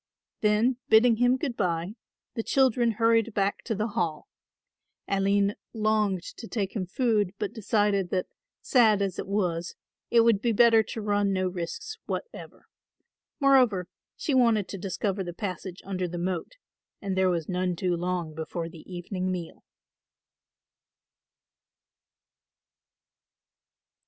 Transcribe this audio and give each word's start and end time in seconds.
Then 0.39 0.77
bidding 0.89 1.17
him 1.17 1.37
good 1.37 1.55
bye 1.55 1.93
the 2.33 2.41
children 2.41 2.93
hurried 2.93 3.35
back 3.35 3.63
to 3.65 3.75
the 3.75 3.89
Hall. 3.89 4.27
Aline 5.07 5.53
longed 5.75 6.23
to 6.37 6.47
take 6.47 6.75
him 6.75 6.87
food 6.87 7.35
but 7.37 7.53
decided 7.53 8.09
that, 8.09 8.25
sad 8.61 9.03
as 9.03 9.19
it 9.19 9.27
was, 9.27 9.75
it 10.09 10.21
would 10.21 10.41
be 10.41 10.53
better 10.53 10.81
to 10.81 11.01
run 11.03 11.31
no 11.31 11.47
risks 11.47 11.99
whatever. 12.07 12.65
Moreover, 13.39 13.87
she 14.17 14.33
wanted 14.33 14.67
to 14.69 14.77
discover 14.79 15.23
the 15.23 15.33
passage 15.35 15.83
under 15.85 16.07
the 16.07 16.17
moat 16.17 16.53
and 16.99 17.15
there 17.15 17.29
was 17.29 17.47
none 17.47 17.75
too 17.75 17.95
long 17.95 18.33
before 18.33 18.69
the 18.69 18.91
evening 18.91 19.31
meal. 19.31 19.63